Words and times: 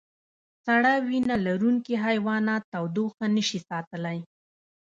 سړه 0.65 0.93
وینه 1.07 1.35
لرونکي 1.47 1.93
حیوانات 2.05 2.63
تودوخه 2.73 3.25
نشي 3.35 3.59
ساتلی 3.69 4.19